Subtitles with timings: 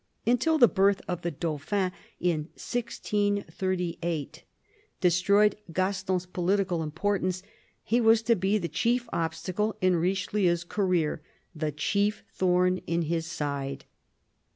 [0.25, 4.41] Until the birth of a Dauphin, in 1638,
[4.99, 7.43] de stroyed Gaston's political importance,
[7.83, 11.21] he was to be the chief obstacle in Richelieu's career,
[11.55, 13.85] the chief thorn in his side.